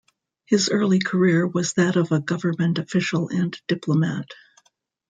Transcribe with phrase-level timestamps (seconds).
[0.47, 4.25] His early career was that of a government official and diplomat.